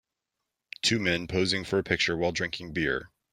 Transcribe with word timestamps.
Two 0.81 0.97
men 0.97 1.27
posing 1.27 1.63
for 1.63 1.77
a 1.77 1.83
picture 1.83 2.17
while 2.17 2.31
drinking 2.31 2.73
beer. 2.73 3.11